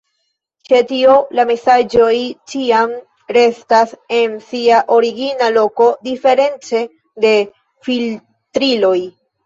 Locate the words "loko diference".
5.61-6.85